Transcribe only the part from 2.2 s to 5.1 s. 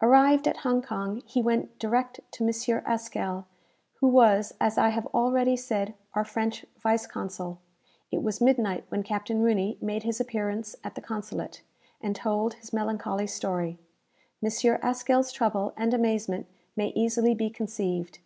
to M. Haskell, who was, as I have